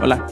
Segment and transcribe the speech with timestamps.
[0.00, 0.26] Hola,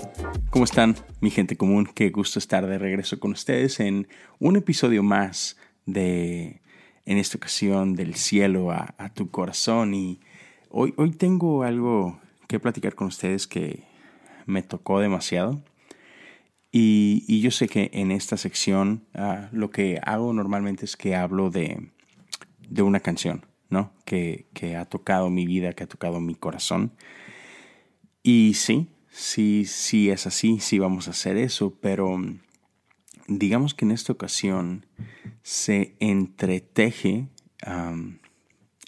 [0.50, 1.90] ¿cómo están mi gente común?
[1.92, 4.06] Qué gusto estar de regreso con ustedes en
[4.38, 5.56] un episodio más
[5.86, 6.60] de,
[7.06, 9.94] en esta ocasión, del cielo a, tu corazón.
[9.94, 10.20] Y
[10.72, 12.18] hoy, hoy tengo algo
[12.48, 13.84] que platicar con ustedes que
[14.46, 15.62] me tocó demasiado.
[16.74, 21.50] Y, yo sé que en esta sección ah, lo que hago normalmente es que hablo
[21.50, 21.90] de,
[22.68, 23.92] de una canción, ¿no?
[24.06, 26.92] Que, que ha tocado mi vida, que ha tocado mi corazón.
[28.22, 32.40] Y sí, sí, sí es así, sí vamos a hacer eso, pero mm,
[33.28, 34.86] digamos que en esta ocasión
[35.42, 37.28] se entreteje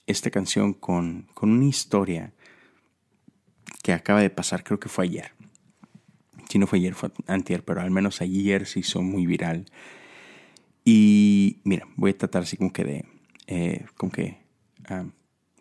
[0.07, 2.33] esta canción con, con, una historia
[3.83, 5.33] que acaba de pasar, creo que fue ayer.
[6.49, 9.67] Si no fue ayer, fue antier, pero al menos ayer se hizo muy viral.
[10.85, 13.05] Y mira, voy a tratar así como que de,
[13.47, 14.39] eh, como que,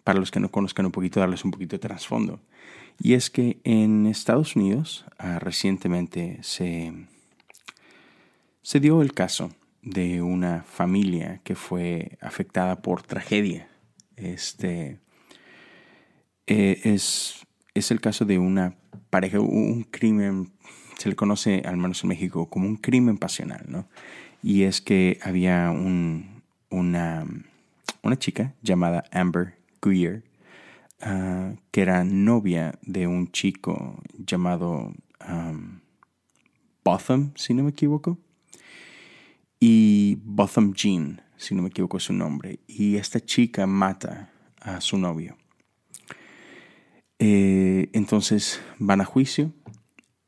[0.04, 2.42] para los que no conozcan un poquito, darles un poquito de trasfondo.
[3.02, 6.94] Y es que en Estados Unidos ah, recientemente se,
[8.62, 9.52] se dio el caso
[9.82, 13.67] de una familia que fue afectada por tragedia.
[14.16, 15.00] Este
[16.47, 18.75] eh, es, es el caso de una
[19.09, 20.52] pareja, un crimen,
[20.97, 23.88] se le conoce al menos en México como un crimen pasional, ¿no?
[24.42, 27.25] Y es que había un, una,
[28.02, 30.23] una chica llamada Amber Greer
[31.05, 34.94] Ah, que era novia de un chico llamado
[36.86, 38.17] Botham, si no me equivoco,
[39.59, 44.81] y Botham Jean, si no me equivoco es su nombre, y esta chica mata a
[44.81, 45.38] su novio.
[47.19, 49.53] Eh, entonces van a juicio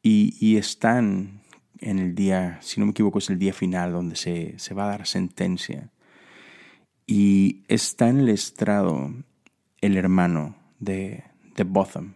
[0.01, 1.41] y, están
[1.79, 4.85] en el día, si no me equivoco es el día final donde se, se va
[4.85, 5.91] a dar sentencia.
[7.07, 9.13] Y está en el estrado
[9.81, 11.23] el hermano de,
[11.55, 12.15] de Botham.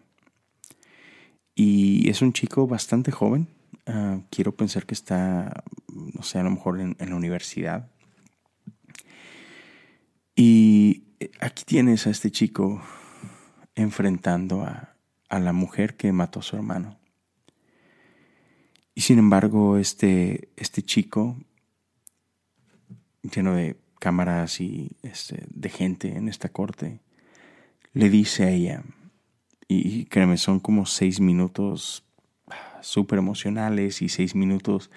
[1.56, 3.48] Y es un chico bastante joven.
[3.86, 7.92] Ah, quiero pensar que está, no sé, a lo mejor en, la universidad.
[10.42, 11.04] Y
[11.42, 12.82] aquí tienes a este chico
[13.76, 14.96] enfrentando a,
[15.28, 16.98] a la mujer que mató a su hermano.
[18.96, 21.36] Y sin embargo, este, este chico,
[23.22, 27.02] lleno de cámaras y este, de gente en esta corte,
[27.92, 28.86] le dice a ella,
[29.68, 32.06] y créeme, son como seis minutos
[32.80, 34.90] súper emocionales y seis minutos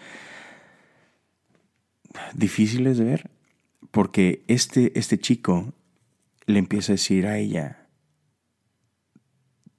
[2.33, 3.31] difíciles de ver,
[3.93, 5.73] porque este, este chico
[6.47, 7.87] le empieza a decir a ella,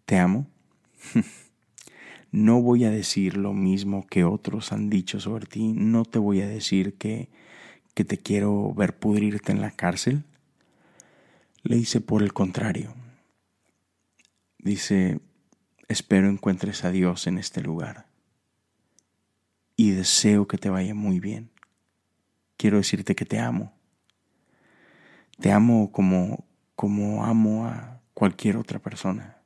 [0.06, 0.48] te amo.
[2.36, 5.72] No voy a decir lo mismo que otros han dicho sobre ti.
[5.72, 7.30] No te voy a decir que,
[7.94, 10.24] que te quiero ver pudrirte en la cárcel.
[11.62, 12.96] Le dice por el contrario.
[14.58, 15.20] Dice,
[15.88, 18.08] espero encuentres a Dios en este lugar
[19.76, 21.52] y deseo que te vaya muy bien.
[22.58, 23.74] Quiero decirte que te amo.
[25.40, 26.46] Te amo como,
[26.76, 29.38] como amo a cualquier otra persona.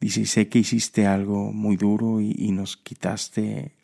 [0.00, 3.74] Dice, sé que hiciste algo muy duro y, nos quitaste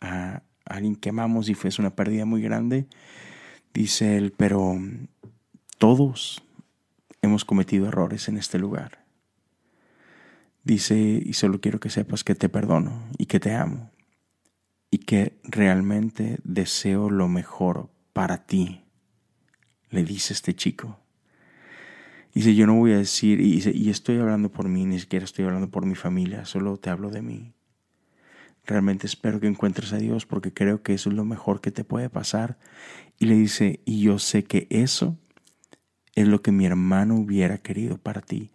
[0.00, 2.86] a alguien que amamos y fue una pérdida muy grande.
[3.72, 4.78] Dice él, pero
[5.78, 6.42] todos
[7.22, 9.04] hemos cometido errores en este lugar.
[10.64, 13.90] Dice, y solo quiero que sepas que te perdono y que te amo
[14.92, 18.81] y que realmente deseo lo mejor para ti,
[19.92, 20.98] le dice este chico.
[22.34, 25.24] Dice, yo no voy a decir, y, dice, y estoy hablando por mí, ni siquiera
[25.24, 27.52] estoy hablando por mi familia, solo te hablo de mí.
[28.66, 31.84] Realmente espero que encuentres a Dios porque creo que eso es lo mejor que te
[31.84, 32.58] puede pasar.
[33.20, 35.16] Y le dice, y yo sé que eso
[36.16, 38.50] es lo que mi hermano hubiera querido para ti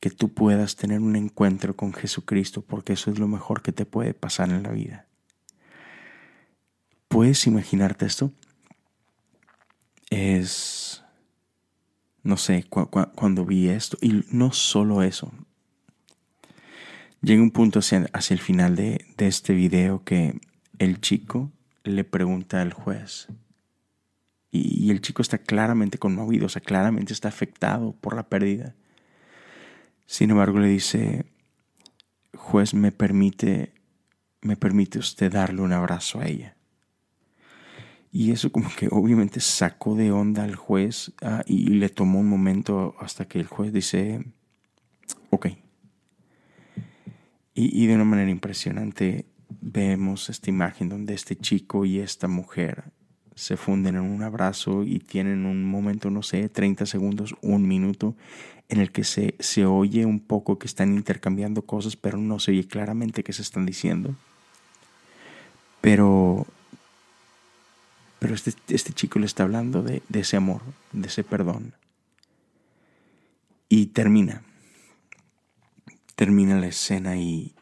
[0.00, 3.84] que tú puedas tener un encuentro con Jesucristo, porque eso es lo mejor que te
[3.84, 5.06] puede pasar en la vida.
[7.08, 8.32] ¿Puedes imaginarte esto?
[10.10, 11.02] Es,
[12.28, 15.32] no sé, cuando vi esto, y no solo eso,
[17.20, 20.40] llega un punto hacia, hacia el final de, de este video que
[20.78, 21.50] el chico
[21.84, 23.28] le pregunta al juez,
[24.50, 28.74] y, y el chico está claramente conmovido, o sea, claramente está afectado por la pérdida
[30.08, 31.26] sin embargo, le dice,
[32.34, 33.74] juez, me permite,
[34.40, 36.56] me permite usted darle un abrazo a ella.
[38.10, 42.28] Y eso como que obviamente sacó de onda al juez ah, y le tomó un
[42.28, 44.24] momento hasta que el juez dice,
[45.30, 45.48] ok,
[47.54, 49.26] Y, de una manera impresionante
[49.60, 52.84] vemos esta imagen donde este chico y esta mujer
[53.34, 58.16] se funden en un abrazo y tienen un momento, no sé, 30 segundos, un minuto,
[58.68, 62.52] en el que se, se oye un poco que están intercambiando cosas, pero no se
[62.52, 64.14] oye claramente qué se están diciendo.
[65.80, 66.46] Pero,
[68.18, 70.62] pero este, este chico le está hablando de, de ese amor,
[70.92, 71.74] de ese perdón.
[73.68, 74.42] Y termina.
[76.16, 77.54] Termina la escena y,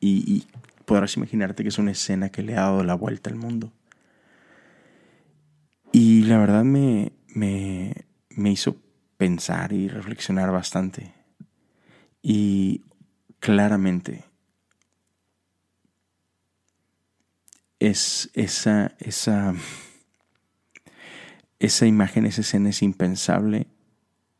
[0.00, 0.44] y,
[0.84, 3.72] podrás imaginarte que es una escena que le ha dado la vuelta al mundo.
[5.92, 7.94] Y la verdad me, me,
[8.30, 8.76] me hizo
[9.16, 11.14] pensar y reflexionar bastante.
[12.22, 12.82] Y
[13.38, 14.24] claramente
[17.78, 19.54] es esa, esa,
[21.62, 23.68] esa imagen, esa escena es impensable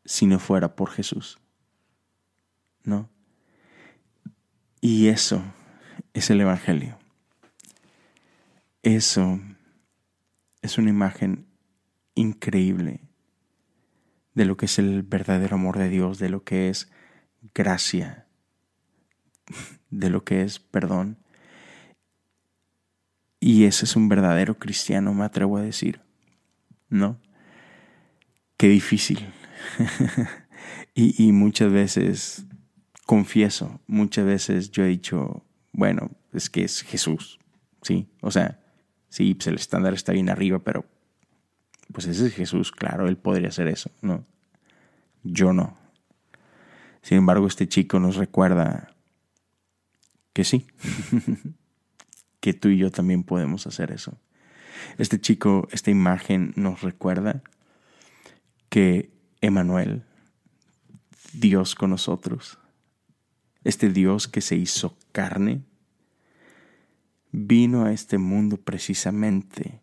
[0.03, 1.39] si no fuera por Jesús.
[2.83, 3.09] ¿No?
[4.81, 5.41] Y eso
[6.13, 6.99] es el Evangelio.
[8.81, 9.39] Eso
[10.61, 11.45] es una imagen
[12.13, 12.99] increíble
[14.33, 16.91] de lo que es el verdadero amor de Dios, de lo que es
[17.53, 18.27] gracia,
[19.89, 21.17] de lo que es perdón.
[23.39, 26.01] Y ese es un verdadero cristiano, me atrevo a decir.
[26.93, 27.19] ¿No?
[28.55, 29.33] Qué difícil.
[30.93, 32.45] y, y muchas veces,
[33.07, 37.39] confieso, muchas veces yo he dicho, bueno, es que es Jesús,
[37.81, 38.07] ¿sí?
[38.21, 38.59] O sea,
[39.09, 40.85] sí, pues el estándar está bien arriba, pero
[41.91, 44.23] pues ese es Jesús, claro, él podría hacer eso, ¿no?
[45.23, 45.75] Yo no.
[47.01, 48.93] Sin embargo, este chico nos recuerda
[50.31, 50.67] que sí,
[52.39, 54.15] que tú y yo también podemos hacer eso.
[54.97, 57.43] Este chico, esta imagen nos recuerda
[58.69, 59.11] que
[59.41, 60.03] Emanuel,
[61.33, 62.59] Dios con nosotros,
[63.63, 65.63] este Dios que se hizo carne,
[67.31, 69.81] vino a este mundo precisamente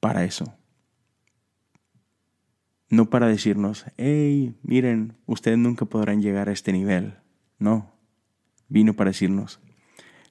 [0.00, 0.54] para eso.
[2.90, 7.16] No para decirnos, hey, miren, ustedes nunca podrán llegar a este nivel.
[7.58, 7.92] No,
[8.68, 9.60] vino para decirnos,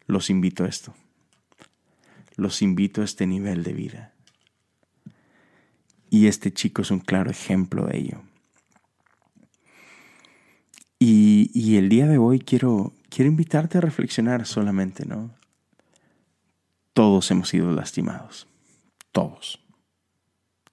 [0.06, 0.94] los invito a esto.
[2.36, 4.14] Los invito a este nivel de vida.
[6.10, 8.22] Y este chico es un claro ejemplo de ello.
[11.06, 15.36] Y, el día de hoy quiero, quiero invitarte a reflexionar solamente, ¿no?
[16.94, 18.48] Todos hemos sido lastimados.
[19.12, 19.60] Todos.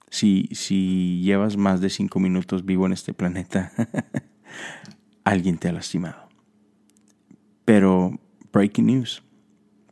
[0.09, 3.73] Si, si llevas más de cinco minutos vivo en este planeta,
[5.25, 6.29] alguien te ha lastimado.
[7.65, 8.17] Pero,
[8.53, 9.23] breaking news,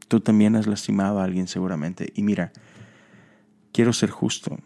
[0.09, 2.11] tú también has lastimado a alguien seguramente.
[2.15, 2.51] Y mira,
[3.71, 4.57] quiero ser justo.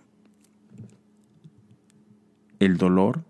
[2.59, 3.25] El dolor,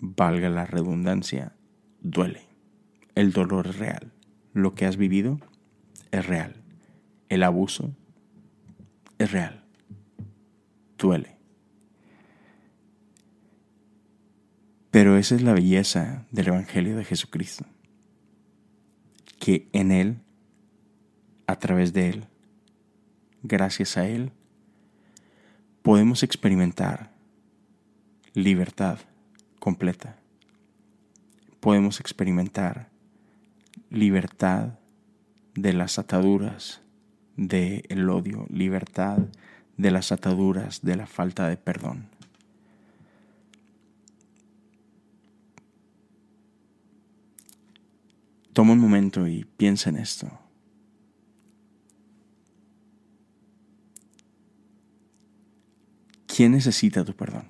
[0.00, 1.52] valga la redundancia,
[2.00, 2.48] duele.
[3.14, 4.10] El dolor es real.
[4.54, 5.38] Lo que has vivido
[6.10, 6.56] es real.
[7.28, 7.94] El abuso
[9.18, 9.64] es real.
[10.98, 11.36] Duele.
[14.90, 17.66] Pero esa es la belleza del Evangelio de Jesucristo.
[19.38, 20.23] Que en Él,
[21.46, 22.24] a través de Él,
[23.42, 24.32] gracias a Él,
[25.82, 27.10] podemos experimentar
[28.34, 28.98] libertad
[29.58, 30.16] completa
[31.64, 32.90] podemos experimentar
[33.88, 34.78] libertad
[35.54, 36.82] de las ataduras
[37.38, 39.16] del odio, libertad
[39.78, 42.10] de las ataduras de la falta de perdón.
[48.52, 50.43] Toma un momento y piensa en esto.
[56.34, 57.44] ¿Quién necesita tu perdón?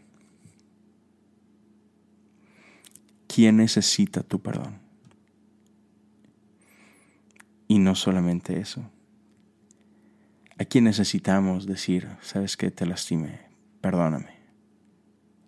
[3.26, 4.78] ¿Quién necesita tu perdón?
[7.66, 8.84] Y no solamente eso.
[10.58, 13.40] ¿A quién necesitamos decir, sabes que te lastimé,
[13.80, 14.36] perdóname?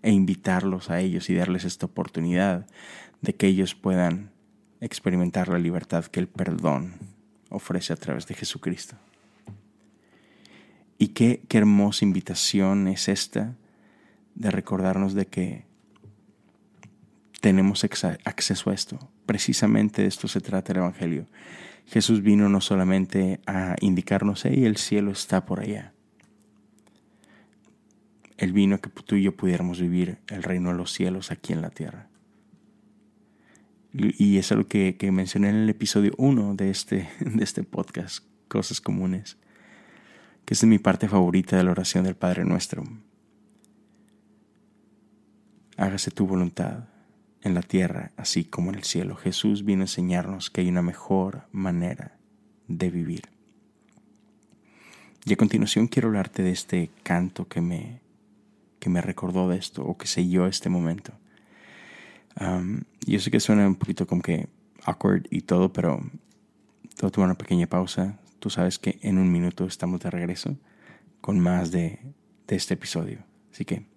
[0.00, 2.66] E invitarlos a ellos y darles esta oportunidad
[3.20, 4.30] de que ellos puedan
[4.80, 6.94] experimentar la libertad que el perdón
[7.50, 8.96] ofrece a través de Jesucristo.
[11.16, 13.56] Qué, hermosa invitación es esta
[14.34, 15.64] de recordarnos de que
[17.40, 18.98] tenemos acceso a esto.
[19.24, 21.26] Precisamente de esto se trata el Evangelio.
[21.86, 25.94] Jesús vino no solamente a indicarnos, hey, el cielo está por allá.
[28.36, 31.62] Él vino que tú y yo pudiéramos vivir el reino de los cielos aquí en
[31.62, 32.10] la tierra.
[33.94, 38.22] Y es algo que, que mencioné en el episodio 1 de este, de este podcast,
[38.48, 39.38] Cosas Comunes,
[40.46, 42.84] que es mi parte favorita de la oración del Padre Nuestro.
[45.76, 46.84] Hágase tu voluntad
[47.42, 49.16] en la tierra, así como en el cielo.
[49.16, 52.16] Jesús vino a enseñarnos que hay una mejor manera
[52.68, 53.28] de vivir.
[55.24, 58.00] Y a continuación quiero hablarte de este canto que me,
[58.78, 61.12] que me recordó de esto o que selló este momento.
[63.04, 64.48] yo sé que suena un poquito como que
[64.84, 66.00] awkward y todo, pero
[66.96, 68.20] todo tuvo una pequeña pausa.
[68.46, 70.56] Tú sabes que en un minuto estamos de regreso
[71.20, 71.98] con más de,
[72.46, 73.18] de este episodio.
[73.52, 73.88] Así que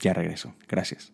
[0.00, 0.52] ya regreso.
[0.66, 1.12] Gracias.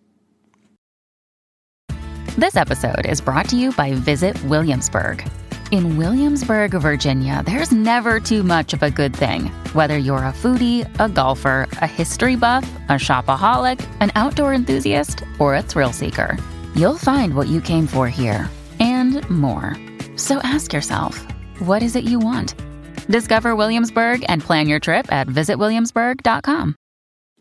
[2.38, 5.22] This episode is brought to you by Visit Williamsburg.
[5.70, 9.50] In Williamsburg, Virginia, there's never too much of a good thing.
[9.74, 15.56] Whether you're a foodie, a golfer, a history buff, a shopaholic, an outdoor enthusiast, or
[15.56, 16.38] a thrill seeker,
[16.74, 18.48] you'll find what you came for here
[18.80, 19.76] and more.
[20.16, 21.22] So ask yourself,
[21.58, 22.54] what is it you want?
[23.08, 26.74] Discover Williamsburg and plan your trip at visitwilliamsburg.com.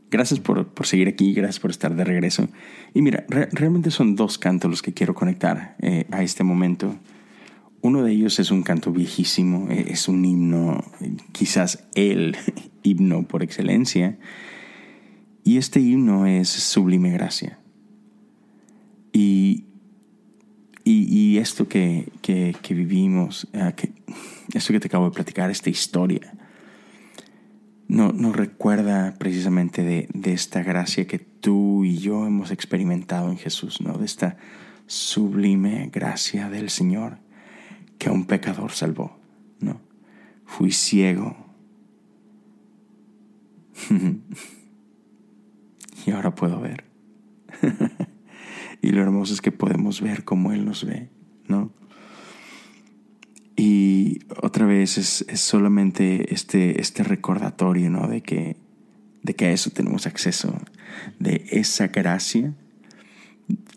[0.09, 2.47] Gracias por, por, seguir aquí, gracias por estar de regreso.
[2.93, 6.95] Y mira, re realmente son dos cantos los que quiero conectar eh, a este momento.
[7.81, 10.83] Uno de ellos es un canto viejísimo, eh, es un himno,
[11.33, 12.37] quizás el
[12.83, 14.17] himno por excelencia.
[15.43, 17.59] Y este himno es Sublime Gracia.
[19.11, 19.65] Y,
[20.89, 23.91] y, esto que, que, vivimos, eh, que,
[24.53, 26.33] esto que te acabo de platicar, esta historia,
[27.87, 33.37] no, nos recuerda precisamente de, de, esta gracia que tú y yo hemos experimentado en
[33.37, 33.97] Jesús, ¿no?
[33.97, 34.37] de esta
[34.87, 37.19] sublime gracia del Señor
[37.97, 39.17] que a un pecador salvó,
[39.59, 39.81] ¿no?
[40.45, 41.35] Fui ciego.
[46.05, 46.85] y ahora puedo ver.
[48.81, 51.09] y lo hermoso es que podemos ver como Él nos ve,
[51.47, 51.71] ¿no?
[53.55, 58.07] Y otra vez es, solamente este, este recordatorio, ¿no?
[58.07, 58.57] De que,
[59.23, 60.55] de que a eso tenemos acceso,
[61.19, 62.53] de esa gracia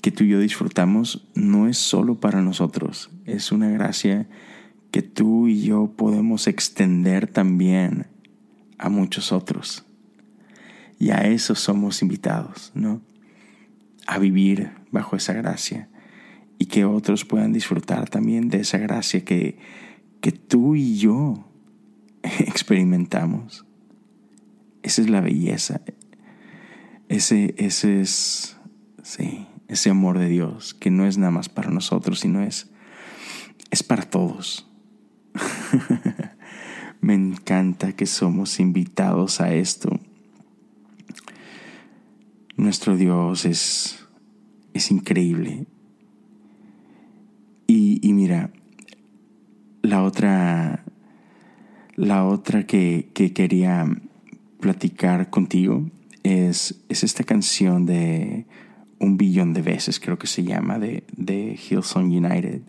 [0.02, 4.28] que tú y yo disfrutamos no es solo para nosotros, es una gracia
[4.90, 8.06] que tú y yo podemos extender también
[8.78, 9.84] a muchos otros.
[10.98, 13.00] Y a eso somos invitados, ¿no?
[14.10, 15.88] A vivir bajo esa gracia
[16.58, 19.56] y que otros puedan disfrutar también de esa gracia que,
[20.20, 21.48] que tú y yo
[22.22, 23.64] experimentamos.
[24.82, 25.80] Esa es la belleza.
[27.08, 28.56] Ese, ese es,
[29.02, 32.70] sí, ese amor de Dios, que no es nada más para nosotros, sino es,
[33.70, 34.68] es para todos.
[37.00, 39.98] Me encanta que somos invitados a esto.
[42.56, 43.99] Nuestro Dios es,
[44.74, 45.66] es increíble.
[47.66, 48.50] Y, y, mira,
[49.82, 50.84] la otra,
[51.96, 53.86] la otra que, que quería
[54.60, 55.88] platicar contigo
[56.22, 58.46] es, es esta canción de
[58.98, 62.60] un billón de veces, creo que se llama, de, de Hillsong United.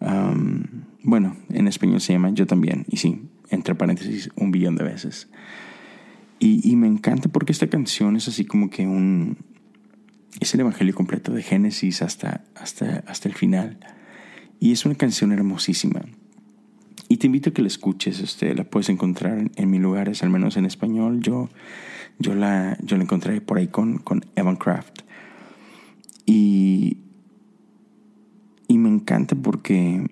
[0.00, 0.62] Um,
[1.02, 3.20] bueno, en español se llama Yo también, y sí,
[3.50, 5.28] entre paréntesis, un billón de veces.
[6.38, 9.36] Y, y, me encanta porque esta canción es así como que un...
[10.38, 13.78] Es el Evangelio completo, de Génesis hasta, hasta, hasta el final.
[14.60, 16.02] Y es una canción hermosísima.
[17.08, 20.30] Y te invito a que la escuches, este, la puedes encontrar en, mis lugares, al
[20.30, 21.20] menos en español.
[21.20, 21.48] Yo,
[22.20, 25.00] yo, la, yo la encontré por ahí con, con Evan Craft.
[26.24, 26.98] Y,
[28.68, 30.06] y me encanta porque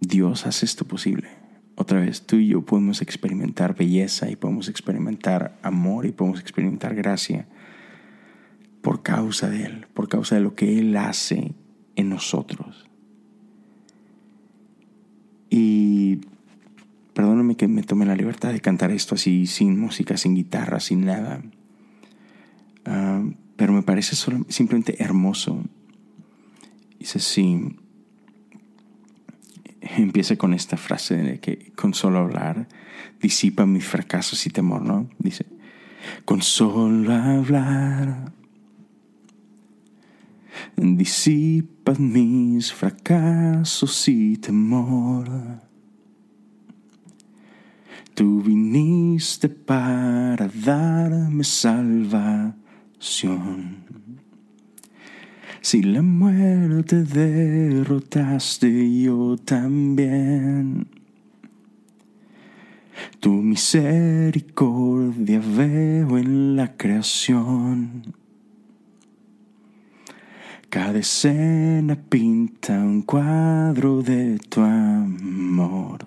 [0.00, 1.37] Dios hace esto posible.
[1.80, 6.96] Otra vez, tú y yo podemos experimentar belleza y podemos experimentar amor y podemos experimentar
[6.96, 7.46] gracia
[8.82, 11.54] por causa de Él, por causa de lo que Él hace
[11.94, 12.84] en nosotros.
[15.50, 16.18] Y
[17.14, 21.04] perdóname que me tome la libertad de cantar esto así, sin música, sin guitarra, sin
[21.04, 21.42] nada.
[22.86, 23.22] Ah,
[23.54, 24.16] pero me parece
[24.48, 25.62] simplemente hermoso.
[26.98, 27.76] Dice así,
[29.80, 32.68] empieza con esta frase de que con solo hablar
[33.20, 35.08] disipa mis fracasos y temor, ¿no?
[35.18, 35.46] Dice,
[36.24, 38.32] con solo hablar
[40.76, 45.28] disipa mis fracasos y temor.
[48.14, 52.58] Tú viniste para darme salvación
[55.60, 60.88] si la muerte derrotaste, yo también.
[63.20, 68.02] Tu misericordia veo en la creación.
[70.70, 76.04] Cada escena pinta un cuadro de tu amor.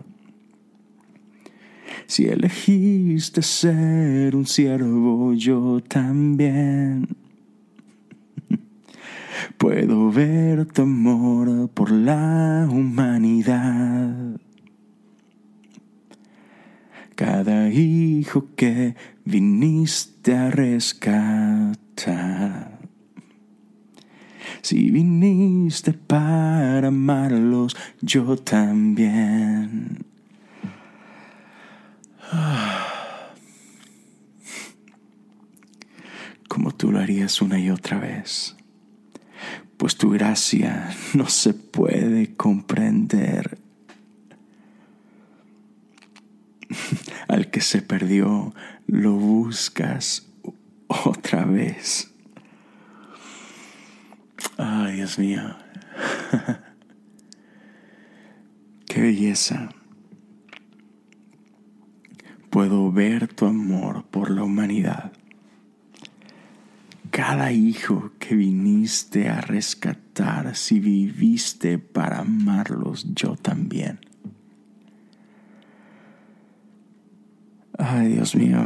[2.05, 7.07] Si elegiste ser un siervo, yo también.
[9.57, 14.39] Puedo ver tu amor por la humanidad.
[17.15, 18.95] Cada hijo que
[19.25, 21.71] viniste a rescatar.
[24.61, 30.05] Si viniste para amarlos, yo también.
[36.47, 38.55] Como tú lo harías una y otra vez
[39.81, 43.57] pues tu gracia no se puede comprender.
[47.27, 48.53] Al que se perdió,
[48.85, 50.27] lo buscas
[50.87, 52.13] otra vez.
[54.59, 55.41] Ay, Dios mío.
[58.85, 59.69] Qué belleza.
[62.51, 65.11] Puedo ver tu amor por la humanidad
[67.11, 73.99] cada hijo que viniste a rescatar, si viviste para amarlos, yo también.
[77.77, 78.65] Ay, Dios mío,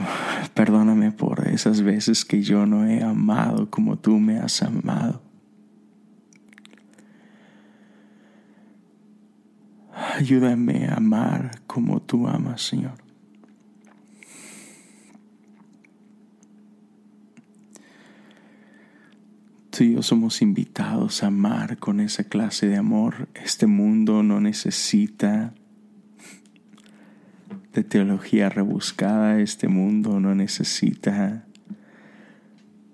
[0.54, 5.22] perdóname por esas veces que yo no he amado como tú me has amado.
[10.16, 13.05] Ayúdame a amar como tú amas, Señor.
[19.76, 23.28] Tú y yo somos invitados a amar con esa clase de amor.
[23.34, 25.54] Este mundo no necesita
[27.74, 29.42] de teología rebuscada.
[29.42, 31.46] Este mundo no necesita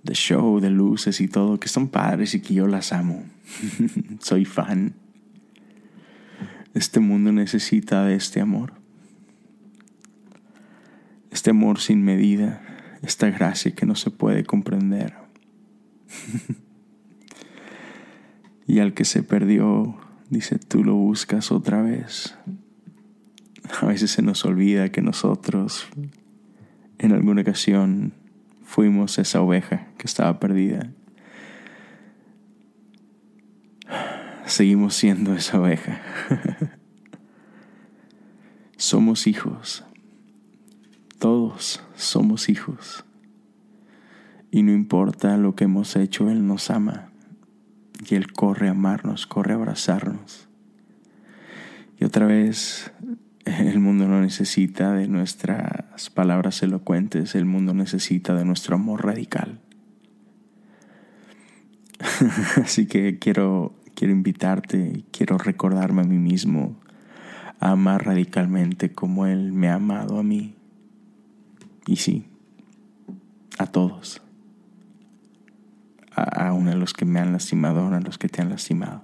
[0.01, 3.25] de show, de luces y todo, que son padres y que yo las amo.
[4.19, 4.95] Soy fan.
[6.73, 8.73] Este mundo necesita de este amor.
[11.29, 12.63] Este amor sin medida,
[13.03, 15.13] esta gracia que no se puede comprender.
[18.67, 19.95] Y al que se perdió,
[20.29, 22.35] dice, tú lo buscas otra vez.
[23.81, 25.87] A veces se nos olvida que nosotros
[26.99, 28.13] en alguna ocasión
[28.63, 30.91] fuimos esa oveja que estaba perdida.
[34.45, 36.01] Seguimos siendo esa oveja.
[38.77, 39.83] somos hijos.
[41.19, 43.05] Todos somos hijos.
[44.49, 47.10] Y no importa lo que hemos hecho, Él nos ama
[48.09, 50.47] y Él corre a amarnos, corre a abrazarnos.
[51.99, 52.91] Y otra vez,
[53.45, 59.59] el mundo no necesita de nuestras palabras elocuentes, el mundo necesita de nuestro amor radical.
[62.63, 66.75] Así que quiero, quiero invitarte, quiero recordarme a mí mismo
[67.59, 70.55] a amar radicalmente como Él me ha amado a mí.
[71.85, 72.25] Y sí,
[73.59, 74.21] a todos
[76.13, 79.03] a, uno de los que me han lastimado, a los que te han lastimado.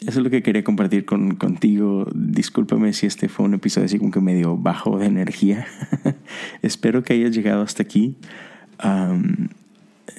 [0.00, 2.06] Eso es lo que quería compartir con, contigo.
[2.14, 5.66] Discúlpame si este fue un episodio así como que medio bajo de energía.
[6.62, 8.16] Espero que hayas llegado hasta aquí.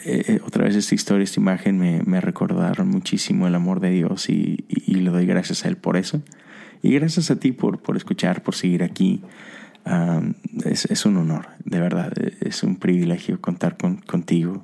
[0.05, 3.89] Eh, eh, otra vez esta historia, esta imagen me, me recordaron muchísimo el amor de
[3.91, 6.21] Dios y, le doy gracias a Él por eso.
[6.83, 9.21] Y gracias a ti por, por escuchar, por seguir aquí.
[10.63, 12.13] es, es, un honor, de verdad.
[12.41, 14.63] Es un privilegio contar con, contigo,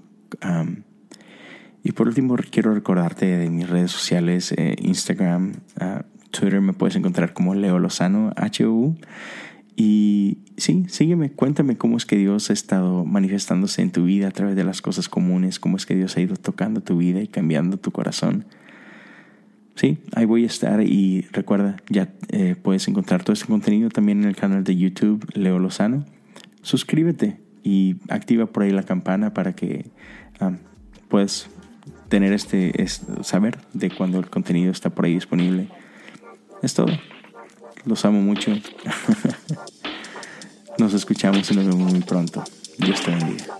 [1.83, 6.95] y por último, quiero recordarte de mis redes sociales, eh, Instagram, ah, Twitter, me puedes
[6.95, 8.97] encontrar como Leo Lozano, HU.
[9.75, 14.31] Y sí, sígueme, cuéntame cómo es que Dios ha estado manifestándose en tu vida a
[14.31, 17.27] través de las cosas comunes, cómo es que Dios ha ido tocando tu vida y
[17.27, 18.45] cambiando tu corazón.
[19.75, 24.23] Sí, ahí voy a estar y recuerda, ya eh, puedes encontrar todo este contenido también
[24.23, 26.03] en el canal de YouTube Leo Lozano.
[26.63, 29.87] Suscríbete, y activa por ahí la campana para que
[30.39, 30.55] um,
[31.09, 31.49] puedas
[32.07, 32.73] tener este,
[33.23, 35.67] saber de cuando el contenido está por ahí disponible.
[36.63, 36.97] Es todo.
[37.83, 38.53] Los amo mucho.
[40.77, 42.41] nos escuchamos y nos vemos muy pronto.
[42.77, 43.59] Dios te bendiga.